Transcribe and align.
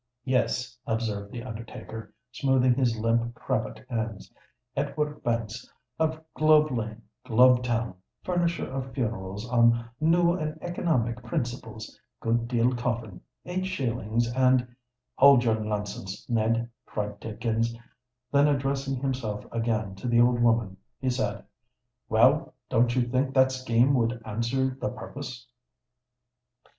"Yes," 0.25 0.75
observed 0.87 1.31
the 1.31 1.43
undertaker, 1.43 2.11
smoothing 2.31 2.73
his 2.73 2.97
limp 2.97 3.35
cravat 3.35 3.85
ends: 3.87 4.33
"Edward 4.75 5.21
Banks, 5.23 5.71
of 5.99 6.19
Globe 6.33 6.71
Lane, 6.71 7.03
Globe 7.23 7.61
Town—Furnisher 7.63 8.65
of 8.67 8.95
Funerals 8.95 9.47
on 9.47 9.87
New 9.99 10.33
and 10.33 10.57
Economic 10.63 11.21
Principles—Good 11.23 12.47
Deal 12.47 12.73
Coffin, 12.73 13.21
Eight 13.45 13.67
Shillings 13.67 14.27
and——" 14.33 14.75
"Hold 15.17 15.43
your 15.43 15.59
nonsense, 15.59 16.27
Ned," 16.27 16.67
cried 16.87 17.21
Tidkins: 17.21 17.77
then 18.31 18.47
addressing 18.47 18.95
himself 18.99 19.45
again 19.51 19.93
to 19.97 20.07
the 20.07 20.19
old 20.19 20.39
woman, 20.41 20.77
he 20.99 21.11
said, 21.11 21.45
"Well—don't 22.09 22.95
you 22.95 23.07
think 23.07 23.35
that 23.35 23.51
scheme 23.51 23.93
would 23.93 24.19
answer 24.25 24.75
the 24.81 24.89
purpose?" 24.89 25.45